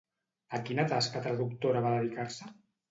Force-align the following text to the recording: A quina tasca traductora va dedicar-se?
A 0.59 0.61
quina 0.69 0.87
tasca 0.93 1.23
traductora 1.29 1.87
va 1.89 1.95
dedicar-se? 2.01 2.55